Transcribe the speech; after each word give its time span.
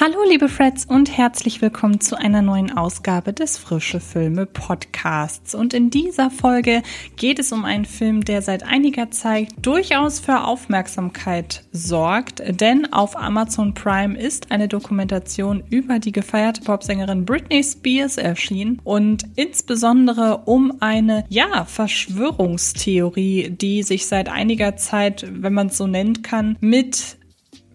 Hallo 0.00 0.18
liebe 0.28 0.48
Freds 0.48 0.84
und 0.84 1.18
herzlich 1.18 1.60
willkommen 1.60 2.00
zu 2.00 2.16
einer 2.16 2.40
neuen 2.40 2.70
Ausgabe 2.70 3.32
des 3.32 3.58
Frische 3.58 3.98
Filme 3.98 4.46
Podcasts. 4.46 5.56
Und 5.56 5.74
in 5.74 5.90
dieser 5.90 6.30
Folge 6.30 6.84
geht 7.16 7.40
es 7.40 7.50
um 7.50 7.64
einen 7.64 7.84
Film, 7.84 8.24
der 8.24 8.40
seit 8.40 8.62
einiger 8.62 9.10
Zeit 9.10 9.48
durchaus 9.60 10.20
für 10.20 10.44
Aufmerksamkeit 10.44 11.64
sorgt, 11.72 12.44
denn 12.60 12.92
auf 12.92 13.16
Amazon 13.16 13.74
Prime 13.74 14.16
ist 14.16 14.52
eine 14.52 14.68
Dokumentation 14.68 15.64
über 15.68 15.98
die 15.98 16.12
gefeierte 16.12 16.60
Popsängerin 16.60 17.24
Britney 17.24 17.64
Spears 17.64 18.18
erschienen 18.18 18.80
und 18.84 19.24
insbesondere 19.34 20.42
um 20.44 20.74
eine, 20.78 21.24
ja, 21.28 21.64
Verschwörungstheorie, 21.64 23.50
die 23.50 23.82
sich 23.82 24.06
seit 24.06 24.28
einiger 24.28 24.76
Zeit, 24.76 25.26
wenn 25.28 25.54
man 25.54 25.66
es 25.66 25.76
so 25.76 25.88
nennen 25.88 26.22
kann, 26.22 26.56
mit 26.60 27.17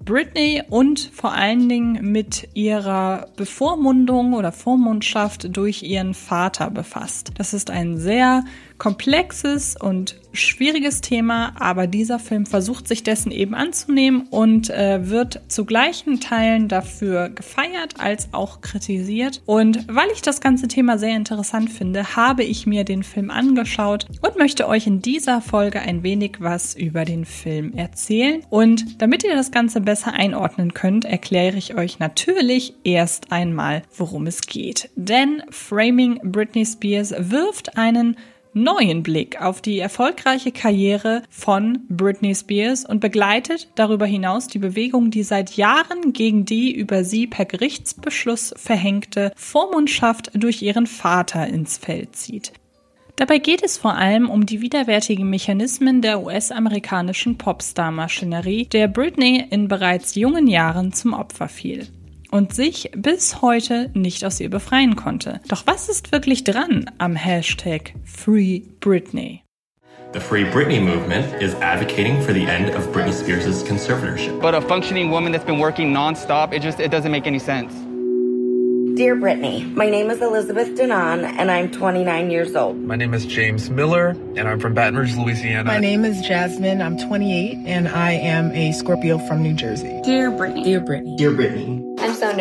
Britney 0.05 0.62
und 0.70 0.99
vor 1.13 1.34
allen 1.34 1.70
Dingen 1.70 2.12
mit 2.12 2.49
ihrer 2.53 3.27
Bevormundung 3.35 4.34
oder 4.34 4.52
Vormundschaft 4.52 5.55
durch 5.55 5.84
ihren 5.84 6.13
Vater 6.13 6.70
befasst. 6.70 7.31
Das 7.35 7.53
ist 7.53 7.70
ein 7.70 7.98
sehr 7.98 8.43
komplexes 8.77 9.76
und 9.80 10.16
schwieriges 10.34 11.02
Thema, 11.02 11.54
aber 11.59 11.88
dieser 11.88 12.20
Film 12.20 12.45
versucht 12.45 12.88
sich 12.88 13.04
dessen 13.04 13.32
eben 13.32 13.54
anzunehmen 13.54 14.27
und 14.30 14.70
äh, 14.70 15.09
wird 15.09 15.41
zu 15.48 15.63
gleichen 15.66 16.20
Teilen 16.20 16.68
dafür 16.68 17.30
gefeiert 17.30 17.96
als 17.99 18.30
auch 18.34 18.62
kritisiert. 18.62 19.41
Und 19.46 19.88
weil 19.88 20.09
ich 20.12 20.22
das 20.22 20.41
ganze 20.41 20.68
Thema 20.68 20.98
sehr 20.98 21.16
interessant 21.16 21.70
finde, 21.70 22.16
habe 22.16 22.44
ich 22.44 22.66
mir 22.66 22.84
den 22.84 23.04
Film 23.04 23.30
angeschaut 23.30 24.08
und 24.22 24.38
möchte 24.38 24.68
euch 24.68 24.88
in 24.88 25.02
dieser 25.02 25.40
Folge 25.40 25.80
ein 25.80 26.04
wenig 26.04 26.38
was 26.40 26.76
über 26.76 27.05
den 27.05 27.26
Film 27.26 27.74
erzählen. 27.74 28.41
Und 28.49 29.01
damit 29.01 29.24
ihr 29.24 29.35
das 29.35 29.51
Ganze 29.51 29.82
besser 29.82 30.13
einordnen 30.13 30.74
könnt, 30.74 31.05
erkläre 31.05 31.57
ich 31.57 31.76
euch 31.76 31.99
natürlich 31.99 32.74
erst 32.84 33.32
einmal, 33.32 33.84
worum 33.96 34.26
es 34.26 34.41
geht. 34.41 34.90
Denn 34.96 35.44
Framing 35.51 36.20
Britney 36.24 36.66
Spears 36.66 37.13
wirft 37.18 37.77
einen 37.77 38.18
neuen 38.54 39.04
Blick 39.04 39.41
auf 39.41 39.62
die 39.62 39.79
erfolgreiche 39.79 40.51
Karriere 40.51 41.23
von 41.29 41.79
Britney 41.90 42.35
Spears 42.35 42.85
und 42.85 42.99
begleitet 42.99 43.70
darüber 43.76 44.05
hinaus 44.05 44.48
die 44.48 44.60
Bewegung, 44.60 45.12
die 45.12 45.23
seit 45.23 45.57
Jahren 45.57 46.13
gegen 46.13 46.45
die 46.45 46.73
über 46.73 47.04
sie 47.04 47.27
per 47.27 47.45
Gerichtsbeschluss 47.45 48.54
verhängte 48.57 49.32
Vormundschaft 49.35 50.32
durch 50.34 50.62
ihren 50.62 50.87
Vater 50.87 51.48
ins 51.48 51.77
Feld 51.77 52.15
zieht. 52.15 52.54
Dabei 53.15 53.37
geht 53.37 53.63
es 53.63 53.77
vor 53.77 53.93
allem 53.93 54.29
um 54.29 54.45
die 54.45 54.62
widerwärtigen 54.62 55.29
Mechanismen 55.29 56.01
der 56.01 56.23
US-amerikanischen 56.23 57.38
Popstar-Maschinerie, 57.38 58.65
der 58.65 58.88
Britney 58.88 59.45
in 59.51 59.67
bereits 59.67 60.15
jungen 60.15 60.48
Jahren 60.48 60.93
zum 60.93 61.13
Opfer 61.13 61.48
fiel 61.48 61.88
und 62.34 62.51
sich 62.51 62.89
bis 62.95 63.43
heute 63.43 63.91
nicht 63.93 64.25
aus 64.25 64.39
ihr 64.39 64.50
befreien 64.50 64.95
konnte. 64.95 65.39
Doch 65.47 65.67
was 65.67 65.88
ist 65.88 66.12
wirklich 66.12 66.44
dran 66.44 66.89
am 66.97 67.16
Hashtag 67.16 67.94
Free 68.03 68.63
Britney? 68.79 69.44
The 70.13 70.19
Free 70.19 70.44
Britney 70.44 70.79
movement 70.79 71.41
is 71.41 71.53
advocating 71.61 72.22
for 72.22 72.34
the 72.34 72.45
end 72.45 72.75
of 72.75 72.91
Britney 72.91 73.13
Spears' 73.13 73.63
conservatorship. 73.63 74.41
But 74.41 74.56
a 74.56 74.61
functioning 74.61 75.11
woman 75.11 75.31
that's 75.31 75.45
been 75.45 75.59
working 75.59 75.94
nonstop, 75.94 76.53
it 76.53 76.63
just 76.63 76.79
it 76.79 76.89
doesn't 76.89 77.11
make 77.11 77.28
any 77.28 77.39
sense. 77.39 77.72
Dear 78.95 79.16
Brittany, 79.16 79.63
my 79.75 79.89
name 79.89 80.11
is 80.11 80.22
Elizabeth 80.22 80.75
Denon 80.75 81.25
and 81.25 81.50
I'm 81.50 81.72
29 81.72 82.29
years 82.29 82.56
old. 82.56 82.78
My 82.78 82.95
name 82.95 83.13
is 83.16 83.25
James 83.25 83.69
Miller 83.72 84.09
and 84.35 84.47
I'm 84.47 84.59
from 84.59 84.73
Baton 84.75 84.97
Rouge, 84.97 85.16
Louisiana. 85.16 85.66
My 85.66 85.79
name 85.79 86.06
is 86.06 86.22
Jasmine. 86.22 86.79
I'm 86.79 86.97
28 86.97 87.57
and 87.66 87.88
I 87.88 88.11
am 88.11 88.51
a 88.51 88.72
Scorpio 88.72 89.17
from 89.17 89.41
New 89.41 89.53
Jersey. 89.53 90.00
Dear 90.03 90.29
Brittany. 90.29 90.63
Dear 90.63 90.79
Brittany. 90.79 91.16
Dear 91.17 91.31
Brittany. 91.31 91.92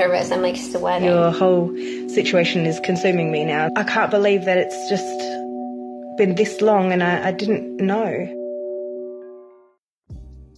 Nervous. 0.03 0.33
I'm 0.33 0.43
like 0.43 0.57
sweating. 0.57 1.09
Your 1.09 1.31
whole 1.31 1.69
situation 2.09 2.67
is 2.67 2.81
consuming 2.81 3.31
me 3.31 3.45
now. 3.45 3.69
I 3.77 3.85
can't 3.85 4.11
believe 4.11 4.45
that 4.47 4.59
it's 4.59 4.91
just 4.91 5.19
been 6.19 6.35
this 6.35 6.61
long 6.61 6.93
and 6.93 7.05
I, 7.05 7.29
I 7.29 7.33
didn't 7.33 7.77
know. 7.77 8.29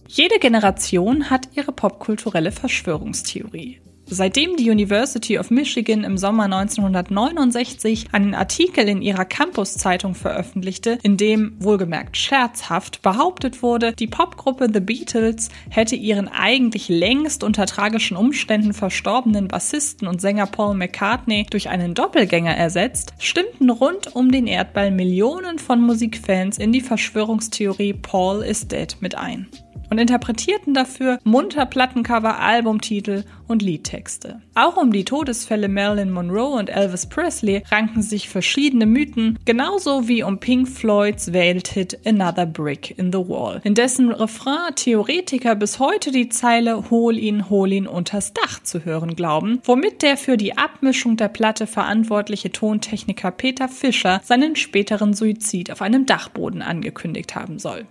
Jede 0.07 0.39
Generation 0.41 1.29
hat 1.29 1.47
ihre 1.53 1.71
popkulturelle 1.71 2.51
Verschwörungstheorie. 2.51 3.81
Seitdem 4.07 4.55
die 4.55 4.69
University 4.69 5.39
of 5.39 5.49
Michigan 5.49 6.03
im 6.03 6.17
Sommer 6.17 6.43
1969 6.43 8.09
einen 8.11 8.35
Artikel 8.35 8.87
in 8.87 9.01
ihrer 9.01 9.25
Campus-Zeitung 9.25 10.13
veröffentlichte, 10.13 10.99
in 11.01 11.17
dem 11.17 11.55
wohlgemerkt 11.59 12.15
scherzhaft 12.15 13.01
behauptet 13.01 13.63
wurde, 13.63 13.93
die 13.93 14.05
Popgruppe 14.05 14.67
The 14.71 14.79
Beatles 14.79 15.49
hätte 15.71 15.95
ihren 15.95 16.27
eigentlich 16.27 16.87
längst 16.87 17.43
unter 17.43 17.65
tragischen 17.65 18.15
Umständen 18.15 18.73
verstorbenen 18.73 19.47
Bassisten 19.47 20.07
und 20.07 20.21
Sänger 20.21 20.45
Paul 20.45 20.75
McCartney 20.75 21.47
durch 21.49 21.69
einen 21.69 21.95
Doppelgänger 21.95 22.55
ersetzt, 22.55 23.13
stimmten 23.17 23.71
rund 23.71 24.15
um 24.15 24.31
den 24.31 24.45
Erdball 24.45 24.91
Millionen 24.91 25.57
von 25.57 25.81
Musikfans 25.81 26.59
in 26.59 26.71
die 26.71 26.81
Verschwörungstheorie 26.81 27.93
Paul 27.93 28.43
is 28.43 28.67
Dead 28.67 28.95
mit 28.99 29.15
ein 29.15 29.47
und 29.89 29.97
interpretierten 29.97 30.73
dafür 30.73 31.19
munter 31.23 31.65
Plattencover, 31.65 32.39
Albumtitel 32.39 33.23
und 33.47 33.61
Liedtexte. 33.61 34.41
Auch 34.55 34.77
um 34.77 34.91
die 34.91 35.05
Todesfälle 35.05 35.67
Marilyn 35.67 36.11
Monroe 36.11 36.57
und 36.57 36.69
Elvis 36.69 37.05
Presley 37.07 37.63
ranken 37.69 38.01
sich 38.01 38.29
verschiedene 38.29 38.85
Mythen, 38.85 39.37
genauso 39.45 40.07
wie 40.07 40.23
um 40.23 40.39
Pink 40.39 40.67
Floyds 40.67 41.33
Welthit 41.33 41.99
Another 42.05 42.45
Brick 42.45 42.97
in 42.97 43.11
the 43.11 43.19
Wall, 43.19 43.61
in 43.63 43.73
dessen 43.73 44.11
Refrain 44.11 44.75
Theoretiker 44.75 45.55
bis 45.55 45.79
heute 45.79 46.11
die 46.11 46.29
Zeile 46.29 46.89
Hol 46.89 47.17
ihn, 47.17 47.49
hol 47.49 47.71
ihn 47.71 47.87
unters 47.87 48.33
Dach 48.33 48.63
zu 48.63 48.85
hören 48.85 49.15
glauben, 49.15 49.59
womit 49.63 50.01
der 50.01 50.17
für 50.17 50.37
die 50.37 50.57
Abmischung 50.57 51.17
der 51.17 51.29
Platte 51.29 51.67
verantwortliche 51.67 52.51
Tontechniker 52.51 53.31
Peter 53.31 53.67
Fischer 53.67 54.21
seinen 54.23 54.55
späteren 54.55 55.13
Suizid 55.13 55.71
auf 55.71 55.81
einem 55.81 56.05
Dachboden 56.05 56.61
angekündigt 56.61 57.35
haben 57.35 57.59
soll. 57.59 57.85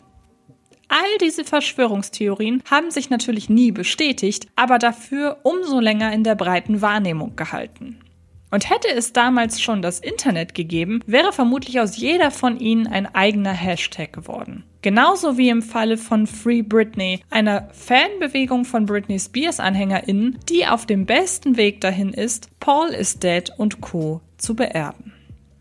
All 0.88 1.18
diese 1.20 1.44
Verschwörungstheorien 1.44 2.62
haben 2.70 2.90
sich 2.90 3.10
natürlich 3.10 3.48
nie 3.48 3.72
bestätigt, 3.72 4.48
aber 4.56 4.78
dafür 4.78 5.38
umso 5.42 5.80
länger 5.80 6.12
in 6.12 6.24
der 6.24 6.34
breiten 6.34 6.82
Wahrnehmung 6.82 7.36
gehalten. 7.36 7.98
Und 8.50 8.70
hätte 8.70 8.88
es 8.88 9.12
damals 9.12 9.60
schon 9.60 9.82
das 9.82 9.98
Internet 9.98 10.54
gegeben, 10.54 11.00
wäre 11.06 11.32
vermutlich 11.32 11.80
aus 11.80 11.96
jeder 11.96 12.30
von 12.30 12.60
ihnen 12.60 12.86
ein 12.86 13.12
eigener 13.12 13.52
Hashtag 13.52 14.12
geworden. 14.12 14.62
Genauso 14.80 15.36
wie 15.38 15.48
im 15.48 15.60
Falle 15.60 15.96
von 15.96 16.28
Free 16.28 16.62
Britney, 16.62 17.20
einer 17.30 17.68
Fanbewegung 17.72 18.64
von 18.64 18.86
Britney 18.86 19.18
Spears 19.18 19.58
AnhängerInnen, 19.58 20.38
die 20.48 20.66
auf 20.66 20.86
dem 20.86 21.04
besten 21.04 21.56
Weg 21.56 21.80
dahin 21.80 22.12
ist, 22.12 22.48
Paul 22.60 22.90
is 22.90 23.18
Dead 23.18 23.50
und 23.56 23.80
Co. 23.80 24.20
zu 24.36 24.54
beerben. 24.54 25.13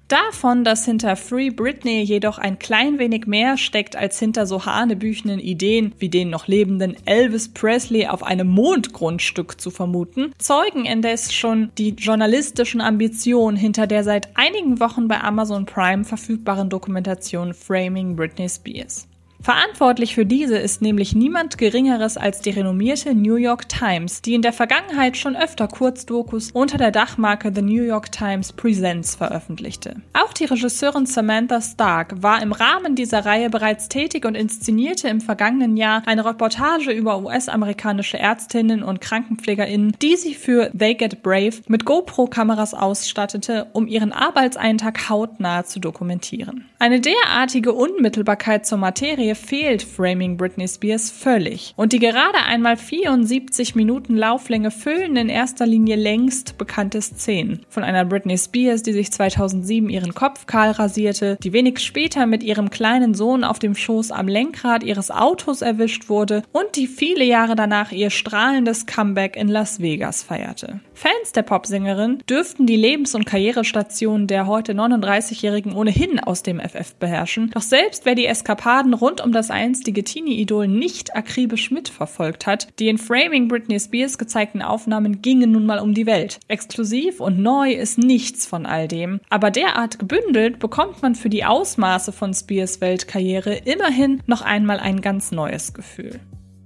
Davon, 0.07 0.63
dass 0.63 0.85
hinter 0.85 1.15
Free 1.15 1.49
Britney 1.49 2.01
jedoch 2.01 2.37
ein 2.37 2.59
klein 2.59 2.99
wenig 2.99 3.25
mehr 3.25 3.57
steckt 3.57 3.95
als 3.95 4.19
hinter 4.19 4.45
so 4.45 4.65
hanebüchenen 4.65 5.39
Ideen 5.39 5.93
wie 5.97 6.09
den 6.09 6.29
noch 6.29 6.47
lebenden 6.47 6.95
Elvis 7.05 7.49
Presley 7.49 8.07
auf 8.07 8.21
einem 8.21 8.47
Mondgrundstück 8.47 9.59
zu 9.59 9.71
vermuten, 9.71 10.33
zeugen 10.37 10.85
indes 10.85 11.33
schon 11.33 11.71
die 11.77 11.91
journalistischen 11.91 12.81
Ambitionen 12.81 13.57
hinter 13.57 13.87
der 13.87 14.03
seit 14.03 14.35
einigen 14.35 14.79
Wochen 14.79 15.07
bei 15.07 15.21
Amazon 15.21 15.65
Prime 15.65 16.03
verfügbaren 16.03 16.69
Dokumentation 16.69 17.53
Framing 17.53 18.15
Britney 18.15 18.49
Spears. 18.49 19.07
Verantwortlich 19.43 20.15
für 20.15 20.25
diese 20.25 20.57
ist 20.57 20.81
nämlich 20.81 21.15
niemand 21.15 21.57
Geringeres 21.57 22.15
als 22.15 22.39
die 22.39 22.51
renommierte 22.51 23.13
New 23.13 23.35
York 23.35 23.67
Times, 23.67 24.21
die 24.21 24.35
in 24.35 24.41
der 24.41 24.53
Vergangenheit 24.53 25.17
schon 25.17 25.35
öfter 25.35 25.67
Kurzdokus 25.67 26.51
unter 26.51 26.77
der 26.77 26.91
Dachmarke 26.91 27.51
The 27.53 27.61
New 27.61 27.83
York 27.83 28.09
Times 28.09 28.53
Presents 28.53 29.15
veröffentlichte. 29.15 29.97
Auch 30.13 30.31
die 30.31 30.45
Regisseurin 30.45 31.05
Samantha 31.05 31.59
Stark 31.59 32.23
war 32.23 32.41
im 32.41 32.53
Rahmen 32.53 32.95
dieser 32.95 33.25
Reihe 33.25 33.49
bereits 33.49 33.89
tätig 33.89 34.23
und 34.23 34.35
inszenierte 34.35 35.09
im 35.09 35.19
vergangenen 35.19 35.75
Jahr 35.75 36.03
eine 36.05 36.23
Reportage 36.23 36.91
über 36.91 37.19
US-amerikanische 37.19 38.17
Ärztinnen 38.17 38.81
und 38.81 39.01
Krankenpflegerinnen, 39.01 39.97
die 40.01 40.15
sie 40.15 40.35
für 40.35 40.71
They 40.71 40.95
Get 40.95 41.21
Brave 41.21 41.55
mit 41.67 41.83
GoPro-Kameras 41.83 42.73
ausstattete, 42.73 43.67
um 43.73 43.87
ihren 43.87 44.13
Arbeitseintag 44.13 45.09
hautnah 45.09 45.65
zu 45.65 45.81
dokumentieren. 45.81 46.63
Eine 46.79 47.01
derartige 47.01 47.73
Unmittelbarkeit 47.73 48.65
zur 48.65 48.77
Materie 48.77 49.32
Serie 49.33 49.35
fehlt 49.35 49.83
Framing 49.83 50.37
Britney 50.37 50.67
Spears 50.67 51.11
völlig. 51.11 51.73
Und 51.75 51.93
die 51.93 51.99
gerade 51.99 52.39
einmal 52.45 52.77
74 52.77 53.75
Minuten 53.75 54.15
Lauflänge 54.15 54.71
füllen 54.71 55.15
in 55.15 55.29
erster 55.29 55.65
Linie 55.65 55.95
längst 55.95 56.57
bekannte 56.57 57.01
Szenen. 57.01 57.65
Von 57.69 57.83
einer 57.83 58.05
Britney 58.05 58.37
Spears, 58.37 58.83
die 58.83 58.93
sich 58.93 59.11
2007 59.11 59.89
ihren 59.89 60.13
Kopf 60.13 60.45
kahl 60.45 60.71
rasierte, 60.71 61.37
die 61.43 61.53
wenig 61.53 61.79
später 61.79 62.25
mit 62.25 62.43
ihrem 62.43 62.69
kleinen 62.69 63.13
Sohn 63.13 63.43
auf 63.43 63.59
dem 63.59 63.75
Schoß 63.75 64.11
am 64.11 64.27
Lenkrad 64.27 64.83
ihres 64.83 65.11
Autos 65.11 65.61
erwischt 65.61 66.09
wurde 66.09 66.43
und 66.51 66.75
die 66.75 66.87
viele 66.87 67.23
Jahre 67.23 67.55
danach 67.55 67.91
ihr 67.91 68.09
strahlendes 68.09 68.85
Comeback 68.85 69.35
in 69.35 69.47
Las 69.47 69.79
Vegas 69.79 70.23
feierte. 70.23 70.79
Fans 71.03 71.33
der 71.33 71.41
Popsängerin 71.41 72.23
dürften 72.29 72.65
die 72.65 72.77
Lebens- 72.77 73.13
und 73.13 73.25
Karrierestation 73.25 74.25
der 74.25 74.47
heute 74.47 74.71
39-Jährigen 74.71 75.73
ohnehin 75.73 76.21
aus 76.21 76.43
dem 76.43 76.61
FF 76.61 76.95
beherrschen, 76.95 77.51
doch 77.53 77.61
selbst 77.61 78.05
wer 78.05 78.15
die 78.15 78.25
Eskapaden 78.25 78.93
rund 78.93 79.19
um 79.19 79.33
das 79.33 79.51
einstige 79.51 80.05
Teenie-Idol 80.05 80.69
nicht 80.69 81.13
akribisch 81.13 81.71
mitverfolgt 81.71 82.47
hat, 82.47 82.69
die 82.79 82.87
in 82.87 82.97
Framing 82.97 83.49
Britney 83.49 83.81
Spears 83.81 84.17
gezeigten 84.17 84.61
Aufnahmen 84.61 85.21
gingen 85.21 85.51
nun 85.51 85.65
mal 85.65 85.79
um 85.79 85.93
die 85.93 86.05
Welt. 86.05 86.39
Exklusiv 86.47 87.19
und 87.19 87.37
neu 87.37 87.73
ist 87.73 87.97
nichts 87.97 88.45
von 88.45 88.65
all 88.65 88.87
dem, 88.87 89.19
aber 89.29 89.51
derart 89.51 89.99
gebündelt 89.99 90.59
bekommt 90.59 91.01
man 91.01 91.15
für 91.15 91.29
die 91.29 91.43
Ausmaße 91.43 92.13
von 92.13 92.33
Spears 92.33 92.79
Weltkarriere 92.79 93.55
immerhin 93.55 94.23
noch 94.25 94.41
einmal 94.41 94.79
ein 94.79 95.01
ganz 95.01 95.33
neues 95.33 95.73
Gefühl. 95.73 96.21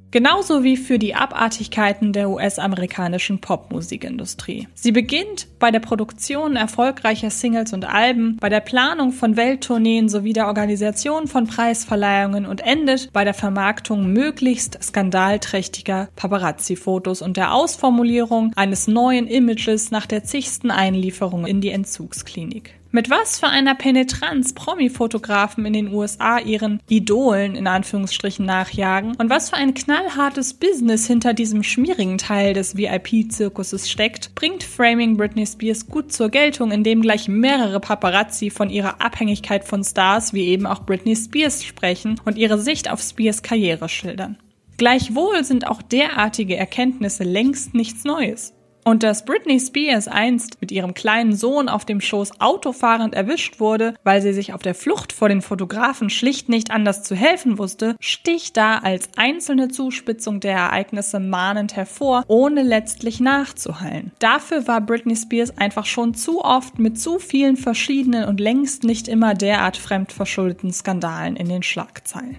Genauso 0.09 0.63
wie 0.63 0.77
für 0.77 0.99
die 0.99 1.15
Abartigkeiten 1.15 2.13
der 2.13 2.29
US-amerikanischen 2.29 3.39
Popmusikindustrie. 3.39 4.67
Sie 4.73 4.93
beginnt 4.93 5.47
bei 5.59 5.69
der 5.69 5.81
Produktion 5.81 6.55
erfolgreicher 6.55 7.29
Singles 7.29 7.73
und 7.73 7.83
Alben, 7.83 8.37
bei 8.39 8.47
der 8.47 8.61
Planung 8.61 9.11
von 9.11 9.35
Welttourneen 9.35 10.07
sowie 10.07 10.31
der 10.31 10.47
Organisation 10.47 11.27
von 11.27 11.47
Preisverleihungen 11.47 12.45
und 12.45 12.61
endet 12.61 13.11
bei 13.11 13.25
der 13.25 13.33
Vermarktung 13.33 14.13
möglichst 14.13 14.81
skandalträchtiger 14.81 16.07
Paparazzi-Fotos 16.15 17.21
und 17.21 17.35
der 17.35 17.53
Ausformulierung 17.53 18.53
eines 18.55 18.87
neuen 18.87 19.27
Images 19.27 19.91
nach 19.91 20.05
der 20.05 20.23
zigsten 20.23 20.71
Einlieferung 20.71 21.45
in 21.45 21.59
die 21.59 21.71
Entzugsklinik. 21.71 22.73
Mit 22.91 23.09
was 23.09 23.39
für 23.39 23.47
einer 23.47 23.75
Penetranz 23.75 24.53
Promi-Fotografen 24.53 25.65
in 25.65 25.73
den 25.73 25.93
USA 25.93 26.39
ihren 26.39 26.81
Idolen 26.87 27.55
in 27.55 27.67
Anführungsstrichen 27.67 28.45
nachjagen 28.45 29.15
und 29.17 29.29
was 29.29 29.49
für 29.49 29.57
ein 29.57 29.73
knallhartes 29.73 30.53
Business 30.53 31.05
hinter 31.05 31.33
diesem 31.33 31.63
schmierigen 31.63 32.17
Teil 32.17 32.53
des 32.53 32.77
VIP-Zirkuses 32.77 33.89
steckt, 33.89 34.33
bringt 34.35 34.63
Framing 34.63 35.17
Britney 35.17 35.45
Spears 35.45 35.87
gut 35.87 36.13
zur 36.13 36.29
Geltung, 36.29 36.71
indem 36.71 37.01
gleich 37.01 37.27
mehrere 37.27 37.81
Paparazzi 37.81 38.49
von 38.49 38.69
ihrer 38.69 39.01
Abhängigkeit 39.01 39.65
von 39.65 39.83
Stars 39.83 40.33
wie 40.33 40.45
eben 40.45 40.65
auch 40.65 40.85
Britney 40.85 41.15
Spears 41.15 41.65
sprechen 41.65 42.21
und 42.23 42.37
ihre 42.37 42.57
Sicht 42.57 42.89
auf 42.89 43.01
Spears 43.01 43.43
Karriere 43.43 43.89
schildern. 43.89 44.37
Gleichwohl 44.77 45.43
sind 45.43 45.67
auch 45.67 45.81
derartige 45.81 46.55
Erkenntnisse 46.55 47.23
längst 47.23 47.73
nichts 47.73 48.05
Neues. 48.05 48.53
Und 48.87 49.03
dass 49.03 49.25
Britney 49.25 49.59
Spears 49.59 50.07
einst 50.07 50.61
mit 50.61 50.71
ihrem 50.71 50.93
kleinen 50.93 51.35
Sohn 51.35 51.67
auf 51.67 51.83
dem 51.83 51.99
Schoß 51.99 52.39
autofahrend 52.39 53.15
erwischt 53.15 53.59
wurde, 53.59 53.95
weil 54.05 54.21
sie 54.21 54.31
sich 54.31 54.53
auf 54.53 54.61
der 54.61 54.75
Flucht 54.75 55.11
vor 55.11 55.27
den 55.27 55.41
Fotografen 55.41 56.09
schlicht 56.09 56.47
nicht 56.47 56.71
anders 56.71 57.03
zu 57.03 57.13
helfen 57.13 57.57
wusste, 57.57 57.97
sticht 57.99 58.55
da 58.55 58.77
als 58.77 59.09
einzelne 59.17 59.67
Zuspitzung 59.67 60.39
der 60.39 60.53
Ereignisse 60.53 61.19
mahnend 61.19 61.75
hervor, 61.75 62.23
ohne 62.29 62.63
letztlich 62.63 63.19
nachzuhallen. 63.19 64.13
Dafür 64.19 64.69
war 64.69 64.79
Britney 64.79 65.17
Spears 65.17 65.57
einfach 65.57 65.85
schon 65.85 66.13
zu 66.13 66.45
oft 66.45 66.79
mit 66.79 66.97
zu 66.97 67.19
vielen 67.19 67.57
verschiedenen 67.57 68.23
und 68.23 68.39
längst 68.39 68.85
nicht 68.85 69.09
immer 69.09 69.33
derart 69.33 69.75
fremdverschuldeten 69.75 70.71
Skandalen 70.71 71.35
in 71.35 71.49
den 71.49 71.61
Schlagzeilen. 71.61 72.37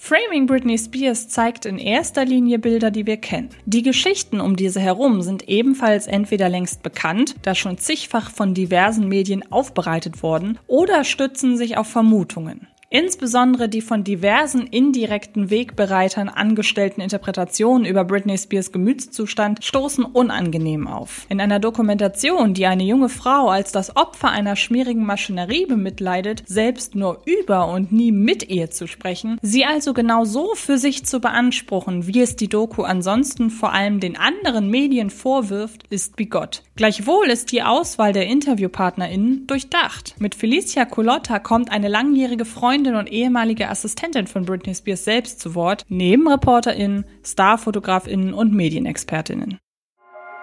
Framing 0.00 0.46
Britney 0.46 0.78
Spears 0.78 1.28
zeigt 1.28 1.66
in 1.66 1.76
erster 1.76 2.24
Linie 2.24 2.60
Bilder, 2.60 2.92
die 2.92 3.04
wir 3.04 3.16
kennen. 3.16 3.50
Die 3.66 3.82
Geschichten 3.82 4.40
um 4.40 4.54
diese 4.54 4.78
herum 4.80 5.22
sind 5.22 5.48
ebenfalls 5.48 6.06
entweder 6.06 6.48
längst 6.48 6.84
bekannt, 6.84 7.34
da 7.42 7.56
schon 7.56 7.78
zigfach 7.78 8.30
von 8.30 8.54
diversen 8.54 9.08
Medien 9.08 9.50
aufbereitet 9.50 10.22
worden, 10.22 10.56
oder 10.68 11.02
stützen 11.02 11.56
sich 11.56 11.76
auf 11.76 11.88
Vermutungen. 11.88 12.68
Insbesondere 12.90 13.68
die 13.68 13.82
von 13.82 14.02
diversen 14.02 14.66
indirekten 14.66 15.50
Wegbereitern 15.50 16.30
angestellten 16.30 17.02
Interpretationen 17.02 17.84
über 17.84 18.02
Britney 18.02 18.38
Spears 18.38 18.72
Gemütszustand 18.72 19.62
stoßen 19.62 20.04
unangenehm 20.06 20.86
auf. 20.86 21.26
In 21.28 21.38
einer 21.38 21.58
Dokumentation, 21.58 22.54
die 22.54 22.64
eine 22.64 22.84
junge 22.84 23.10
Frau 23.10 23.50
als 23.50 23.72
das 23.72 23.94
Opfer 23.94 24.30
einer 24.30 24.56
schmierigen 24.56 25.04
Maschinerie 25.04 25.66
bemitleidet, 25.66 26.44
selbst 26.46 26.94
nur 26.94 27.20
über 27.26 27.68
und 27.68 27.92
nie 27.92 28.10
mit 28.10 28.48
ihr 28.48 28.70
zu 28.70 28.86
sprechen, 28.86 29.38
sie 29.42 29.66
also 29.66 29.92
genau 29.92 30.24
so 30.24 30.54
für 30.54 30.78
sich 30.78 31.04
zu 31.04 31.20
beanspruchen, 31.20 32.06
wie 32.06 32.22
es 32.22 32.36
die 32.36 32.48
Doku 32.48 32.84
ansonsten 32.84 33.50
vor 33.50 33.74
allem 33.74 34.00
den 34.00 34.16
anderen 34.16 34.70
Medien 34.70 35.10
vorwirft, 35.10 35.84
ist 35.90 36.16
bigott. 36.16 36.62
Gleichwohl 36.74 37.26
ist 37.26 37.52
die 37.52 37.62
Auswahl 37.62 38.14
der 38.14 38.28
InterviewpartnerInnen 38.28 39.46
durchdacht. 39.46 40.14
Mit 40.18 40.34
Felicia 40.34 40.86
Culotta 40.86 41.38
kommt 41.38 41.70
eine 41.70 41.88
langjährige 41.88 42.46
Freundin 42.46 42.77
Freundin 42.78 42.94
und 42.94 43.10
ehemalige 43.10 43.68
Assistentin 43.68 44.28
von 44.28 44.44
Britney 44.44 44.72
Spears 44.72 45.04
selbst 45.04 45.40
zu 45.40 45.56
Wort, 45.56 45.84
neben 45.88 46.28
ReporterInnen, 46.28 47.04
StarfotografInnen 47.24 48.32
und 48.32 48.54
MedienexpertInnen. 48.54 49.58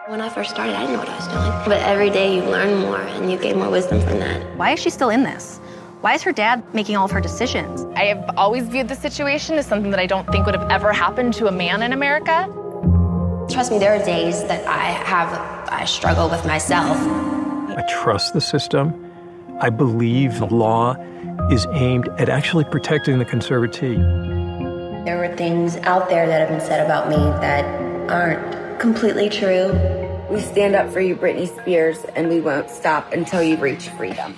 When 0.09 0.19
I 0.19 0.27
first 0.27 0.49
started, 0.49 0.75
I 0.75 0.81
didn't 0.81 0.95
know 0.95 0.99
what 0.99 1.07
I 1.07 1.15
was 1.15 1.27
doing. 1.29 1.51
But 1.65 1.81
every 1.87 2.09
day 2.09 2.35
you 2.35 2.43
learn 2.43 2.81
more 2.81 2.99
and 2.99 3.31
you 3.31 3.37
gain 3.37 3.57
more 3.57 3.71
wisdom 3.71 4.01
from 4.01 4.19
that. 4.19 4.41
Why 4.57 4.73
is 4.73 4.81
she 4.81 4.89
still 4.89 5.09
in 5.09 5.23
this? 5.23 5.61
Why 6.01 6.13
is 6.13 6.23
her 6.23 6.33
dad 6.33 6.61
making 6.73 6.97
all 6.97 7.05
of 7.05 7.11
her 7.11 7.21
decisions? 7.21 7.85
I 7.95 8.03
have 8.07 8.29
always 8.35 8.67
viewed 8.67 8.89
the 8.89 8.95
situation 8.95 9.57
as 9.57 9.65
something 9.65 9.91
that 9.91 10.01
I 10.01 10.05
don't 10.05 10.29
think 10.29 10.45
would 10.45 10.55
have 10.55 10.69
ever 10.69 10.91
happened 10.91 11.35
to 11.35 11.47
a 11.47 11.53
man 11.53 11.81
in 11.83 11.93
America. 11.93 12.49
Trust 13.49 13.71
me, 13.71 13.79
there 13.79 13.95
are 13.95 14.03
days 14.03 14.43
that 14.43 14.67
I 14.67 14.87
have, 15.07 15.29
I 15.71 15.85
struggle 15.85 16.29
with 16.29 16.45
myself. 16.45 16.97
I 17.77 17.83
trust 17.87 18.33
the 18.33 18.41
system. 18.41 18.93
I 19.61 19.69
believe 19.69 20.39
the 20.39 20.47
law 20.47 20.97
is 21.51 21.67
aimed 21.71 22.09
at 22.17 22.29
actually 22.29 22.63
protecting 22.63 23.19
the 23.19 23.25
conservatee. 23.25 23.97
There 25.05 25.17
were 25.17 25.35
things 25.35 25.77
out 25.77 26.09
there 26.09 26.27
that 26.27 26.39
have 26.39 26.49
been 26.49 26.65
said 26.65 26.83
about 26.83 27.09
me 27.09 27.15
that 27.15 27.63
aren't 28.09 28.79
completely 28.79 29.29
true. 29.29 29.71
We 30.29 30.41
stand 30.41 30.75
up 30.75 30.91
for 30.91 30.99
you, 30.99 31.15
Britney 31.15 31.47
Spears, 31.47 32.03
and 32.15 32.29
we 32.29 32.41
won't 32.41 32.69
stop 32.69 33.13
until 33.13 33.43
you 33.43 33.57
reach 33.57 33.89
freedom. 33.89 34.37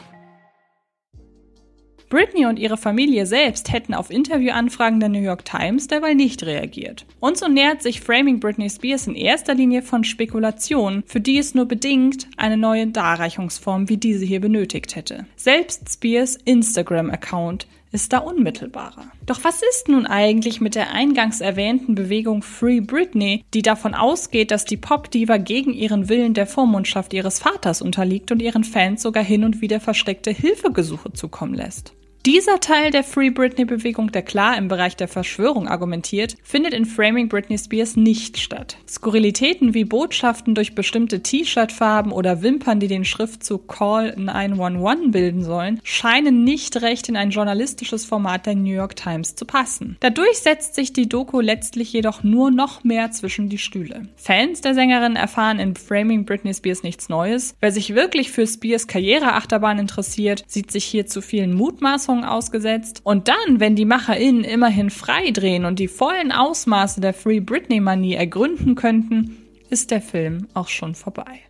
Britney 2.10 2.46
und 2.46 2.58
ihre 2.58 2.78
Familie 2.78 3.26
selbst 3.26 3.74
hätten 3.74 3.94
auf 3.94 4.10
Interviewanfragen 4.10 5.00
der 5.02 5.10
New 5.10 5.22
York 5.22 5.44
Times 5.44 5.88
derweil 5.88 6.16
nicht 6.16 6.44
reagiert. 6.44 7.06
Und 7.20 7.38
so 7.38 7.48
nähert 7.48 7.82
sich 7.82 8.00
Framing 8.00 8.40
Britney 8.40 8.70
Spears 8.70 9.08
in 9.08 9.16
erster 9.16 9.54
Linie 9.54 9.82
von 9.82 10.06
Spekulationen, 10.06 11.04
für 11.06 11.20
die 11.20 11.38
es 11.38 11.54
nur 11.54 11.66
bedingt 11.66 12.28
eine 12.38 12.56
neue 12.56 12.88
Darreichungsform 12.88 13.90
wie 13.90 13.98
diese 13.98 14.26
hier 14.26 14.40
benötigt 14.40 14.96
hätte. 14.96 15.26
Selbst 15.36 15.90
Spears 15.92 16.38
Instagram-Account 16.46 17.68
ist 17.92 18.14
da 18.14 18.20
unmittelbarer. 18.20 19.12
Doch 19.26 19.44
was 19.44 19.62
ist 19.62 19.90
nun 19.90 20.06
eigentlich 20.06 20.62
mit 20.62 20.76
der 20.76 20.92
eingangs 20.92 21.42
erwähnten 21.42 21.96
Bewegung 21.96 22.42
Free 22.42 22.80
Britney, 22.80 23.44
die 23.54 23.62
davon 23.62 23.94
ausgeht, 23.94 24.52
dass 24.52 24.66
die 24.66 24.78
Popdiva 24.78 25.38
gegen 25.38 25.74
ihren 25.74 26.08
Willen 26.10 26.34
der 26.34 26.48
Vormundschaft 26.48 27.14
ihres 27.14 27.40
Vaters 27.40 27.82
unterliegt 27.82 28.32
und 28.32 28.42
ihren 28.42 28.64
Fans 28.64 29.02
sogar 29.02 29.24
hin 29.24 29.44
und 29.44 29.62
wieder 29.62 29.80
versteckte 29.80 30.32
Hilfegesuche 30.32 31.14
zukommen 31.14 31.54
lässt? 31.54 31.97
Dieser 32.28 32.60
Teil 32.60 32.92
der 32.92 33.06
Free 33.06 33.30
Britney-Bewegung, 33.30 34.12
der 34.12 34.22
klar 34.22 34.58
im 34.58 34.68
Bereich 34.68 34.98
der 34.98 35.08
Verschwörung 35.08 35.70
argumentiert, 35.70 36.36
findet 36.44 36.74
in 36.74 36.84
Framing 36.84 37.30
Britney 37.30 37.58
Spears 37.58 37.96
nicht 37.96 38.38
statt. 38.38 38.76
Skurrilitäten 38.86 39.74
wie 39.74 39.86
Botschaften 39.86 40.54
durch 40.54 40.76
bestimmte 40.76 41.24
T-Shirt-Farben 41.24 42.12
oder 42.12 42.42
Wimpern, 42.42 42.82
die 42.82 42.90
den 42.90 43.06
Schriftzug 43.06 43.70
Call 43.70 44.14
911 44.18 45.12
bilden 45.12 45.42
sollen, 45.42 45.80
scheinen 45.84 46.44
nicht 46.44 46.82
recht 46.82 47.08
in 47.08 47.16
ein 47.16 47.30
journalistisches 47.30 48.04
Format 48.04 48.46
der 48.46 48.56
New 48.56 48.74
York 48.74 48.98
Times 48.98 49.36
zu 49.36 49.46
passen. 49.46 49.96
Dadurch 50.02 50.40
setzt 50.40 50.76
sich 50.76 50.92
die 50.92 51.08
Doku 51.08 51.40
letztlich 51.40 51.94
jedoch 51.94 52.24
nur 52.24 52.52
noch 52.52 52.84
mehr 52.84 53.10
zwischen 53.12 53.48
die 53.48 53.58
Stühle. 53.58 54.10
Fans 54.18 54.60
der 54.60 54.74
Sängerin 54.74 55.16
erfahren 55.16 55.60
in 55.60 55.78
Framing 55.78 56.26
Britney 56.26 56.54
Spears 56.54 56.84
nichts 56.84 57.08
Neues. 57.08 57.56
Wer 57.62 57.72
sich 57.72 57.96
wirklich 57.96 58.32
für 58.32 58.46
Spears 58.46 58.88
Karriereachterbahn 58.88 59.80
interessiert, 59.80 60.44
sieht 60.46 60.72
sich 60.72 60.84
hier 60.84 61.08
zu 61.08 61.22
vielen 61.22 61.54
Mutmaßungen 61.54 62.17
Verletzungen 62.18 62.24
ausgesetzt. 62.24 63.02
Und 63.04 63.28
dann, 63.28 63.60
wenn 63.60 63.76
die 63.76 63.86
MacherInnen 63.86 64.44
immerhin 64.44 64.90
freidrehen 64.90 65.66
und 65.66 65.80
die 65.80 65.88
vollen 65.88 66.32
Ausmaße 66.32 67.02
der 67.02 67.14
Free 67.14 67.40
Britney-Manie 67.40 68.16
ergründen 68.16 68.76
könnten, 68.76 69.38
ist 69.70 69.92
der 69.92 70.02
Film 70.02 70.48
auch 70.54 70.70
schon 70.70 70.96
vorbei. 70.96 71.42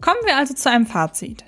Kommen 0.00 0.20
wir 0.24 0.36
also 0.36 0.54
zu 0.54 0.70
einem 0.70 0.86
Fazit. 0.86 1.44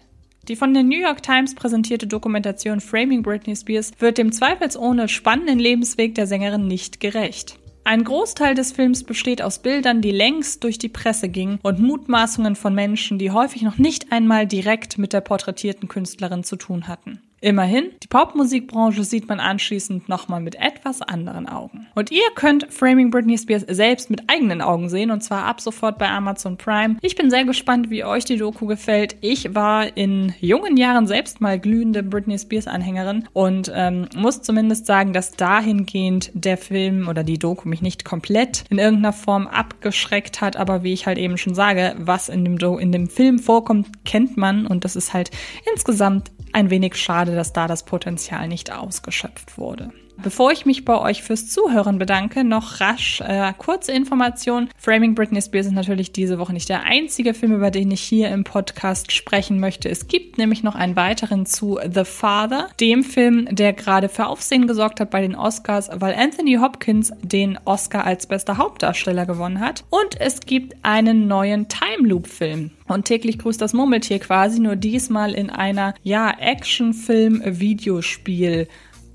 Die 0.49 0.57
von 0.57 0.73
der 0.73 0.83
New 0.83 0.99
York 0.99 1.23
Times 1.23 1.55
präsentierte 1.55 2.07
Dokumentation 2.07 2.81
Framing 2.81 3.23
Britney 3.23 3.55
Spears 3.55 3.93
wird 3.99 4.17
dem 4.17 4.33
zweifelsohne 4.33 5.09
spannenden 5.09 5.59
Lebensweg 5.59 6.15
der 6.15 6.27
Sängerin 6.27 6.67
nicht 6.67 7.01
gerecht. 7.01 7.59
Ein 7.85 8.05
Großteil 8.05 8.55
des 8.55 8.73
Films 8.73 9.05
besteht 9.05 9.41
aus 9.41 9.61
Bildern, 9.61 10.01
die 10.01 10.11
längst 10.11 10.65
durch 10.65 10.79
die 10.79 10.89
Presse 10.89 11.29
gingen 11.29 11.59
und 11.63 11.81
Mutmaßungen 11.81 12.57
von 12.57 12.75
Menschen, 12.75 13.19
die 13.19 13.31
häufig 13.31 13.63
noch 13.63 13.79
nicht 13.79 14.11
einmal 14.11 14.47
direkt 14.47 14.99
mit 14.99 15.13
der 15.13 15.21
porträtierten 15.21 15.89
Künstlerin 15.89 16.45
zu 16.45 16.57
tun 16.57 16.89
hatten. 16.89 17.21
Immerhin, 17.41 17.91
die 18.03 18.09
Popmusikbranche 18.09 19.05
sieht 19.05 19.29
man 19.29 19.39
anschließend 19.39 20.09
nochmal 20.09 20.41
mit 20.41 20.57
etwas 20.57 21.03
anderen 21.03 21.49
Augen. 21.49 21.87
Und 21.95 22.11
ihr 22.11 22.25
könnt 22.35 22.73
Framing 22.73 23.11
Britney 23.11 23.39
Spears 23.39 23.65
selbst 23.69 24.11
mit 24.11 24.23
eigenen 24.29 24.61
Augen 24.61 24.89
sehen 24.89 25.11
und 25.11 25.23
zwar 25.23 25.45
ab 25.45 25.61
sofort 25.61 25.99
bei 25.99 26.09
Amazon 26.09 26.57
Prime. 26.57 26.97
Ich 27.01 27.15
bin 27.15 27.31
sehr 27.31 27.45
gespannt, 27.45 27.91
wie 27.91 28.05
euch 28.05 28.25
die 28.25 28.37
Doku 28.37 28.67
gefällt. 28.67 29.17
Ich 29.21 29.55
war 29.55 29.97
in 29.97 30.35
jungen 30.41 30.77
Jahren 30.77 31.07
selbst 31.07 31.41
mal 31.41 31.61
glühende 31.61 32.03
Britney 32.03 32.39
Spears 32.39 32.67
Anhängerin 32.67 33.29
und 33.33 33.71
ähm, 33.73 34.09
muss 34.17 34.43
zumindest 34.43 34.87
sagen, 34.87 35.13
dass 35.13 35.33
dahingehend 35.33 36.33
der 36.35 36.57
Film 36.57 37.07
oder 37.09 37.23
die 37.23 37.39
Doku 37.39 37.69
mich 37.69 37.83
nicht 37.83 38.05
komplett 38.05 38.65
in 38.69 38.79
irgendeiner 38.79 39.13
Form 39.13 39.47
abgeschreckt 39.47 40.41
hat, 40.41 40.57
aber 40.57 40.83
wie 40.83 40.93
ich 40.93 41.07
halt 41.07 41.19
eben 41.19 41.39
schon 41.39 41.55
sage, 41.55 41.95
was 41.99 42.29
in 42.29 42.45
dem, 42.45 42.59
Do 42.59 42.79
in 42.79 42.91
dem 42.91 43.09
Film 43.09 43.39
vorkommt, 43.39 44.05
kennt 44.05 44.37
man 44.37 44.67
und 44.67 44.85
das 44.85 44.97
ist 44.97 45.15
halt 45.15 45.31
insgesamt 45.73 46.33
ein 46.53 46.71
wenig 46.71 46.97
schade, 46.97 47.35
dass 47.35 47.53
da 47.53 47.67
das 47.69 47.85
Potenzial 47.85 48.49
nicht 48.49 48.73
ausgeschöpft 48.73 49.59
wurde. 49.59 49.91
Bevor 50.21 50.51
ich 50.51 50.67
mich 50.67 50.85
bei 50.85 50.99
euch 50.99 51.23
fürs 51.23 51.49
Zuhören 51.49 51.99
bedanke, 51.99 52.43
noch 52.43 52.81
rasch 52.81 53.21
äh, 53.21 53.53
kurze 53.57 53.93
Information. 53.93 54.69
Framing 54.77 55.15
Britney 55.15 55.41
Spears 55.41 55.67
ist 55.67 55.73
natürlich 55.73 56.11
diese 56.11 56.41
Woche 56.41 56.53
nicht 56.53 56.69
der 56.69 56.83
einzige 56.83 57.35
Film, 57.35 57.53
über 57.53 57.71
den 57.71 57.93
ich 57.93 58.01
hier 58.01 58.29
im 58.31 58.43
Podcast 58.43 59.13
sprechen 59.13 59.61
möchte. 59.61 59.89
Es 59.89 60.09
gibt 60.09 60.37
nämlich 60.37 60.65
noch 60.65 60.75
einen 60.75 60.97
weiteren 60.97 61.47
zu 61.47 61.79
The 61.89 62.05
Father, 62.05 62.67
dem 62.81 63.05
Film, 63.05 63.47
der 63.53 63.73
gerade 63.73 64.09
für 64.09 64.27
Aufsehen 64.27 64.67
gesorgt 64.67 64.99
hat 64.99 65.11
bei 65.11 65.21
den 65.21 65.37
Oscars, 65.37 65.89
weil 65.95 66.15
Anthony 66.15 66.57
Hopkins 66.57 67.13
den 67.23 67.57
Oscar 67.65 68.05
als 68.05 68.27
bester 68.27 68.59
Hauptdarsteller 68.59 69.25
gewonnen 69.25 69.61
hat. 69.61 69.85
Und 69.89 70.21
es 70.21 70.41
gibt 70.41 70.75
einen 70.83 71.29
neuen 71.29 71.69
Time 71.69 72.09
Loop 72.09 72.27
Film. 72.27 72.73
Und 72.89 73.05
täglich 73.05 73.39
grüßt 73.39 73.61
das 73.61 73.73
Murmeltier 73.73 74.19
quasi, 74.19 74.59
nur 74.59 74.75
diesmal 74.75 75.35
in 75.35 75.51
einer, 75.51 75.95
ja, 76.03 76.31
Actionfilm-Videospiel- 76.31 78.67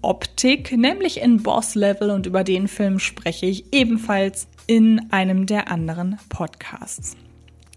Optik, 0.04 0.72
nämlich 0.78 1.22
in 1.22 1.42
Boss 1.42 1.76
Level 1.76 2.12
und 2.12 2.26
über 2.26 2.44
den 2.44 2.68
Film 2.68 3.00
spreche 3.00 3.46
ich 3.46 3.74
ebenfalls 3.74 4.48
in 4.68 5.12
einem 5.12 5.46
der 5.46 5.72
anderen 5.72 6.20
Podcasts. 6.30 7.16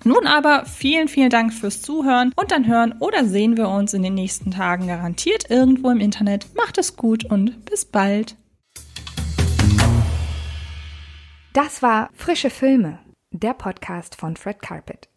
Nun 0.05 0.27
aber 0.27 0.65
vielen, 0.67 1.09
vielen 1.09 1.31
Dank 1.31 1.53
fürs 1.53 1.83
Zuhören 1.83 2.33
und 2.37 2.51
dann 2.53 2.67
hören 2.67 2.95
oder 3.01 3.25
sehen 3.25 3.57
wir 3.57 3.69
uns 3.69 3.93
in 3.93 4.03
den 4.03 4.15
nächsten 4.15 4.53
Tagen 4.53 4.87
garantiert 4.87 5.51
irgendwo 5.51 5.91
im 5.91 6.01
Internet. 6.01 6.47
Macht 6.55 6.79
es 6.79 6.97
gut 6.97 7.25
und 7.25 7.65
bis 7.65 7.85
bald. 7.85 8.37
Das 11.53 11.83
war 11.83 12.11
Frische 12.15 12.51
Filme, 12.51 12.99
der 13.33 13.55
Podcast 13.55 14.15
von 14.15 14.37
Fred 14.37 14.61
Carpet. 14.61 15.09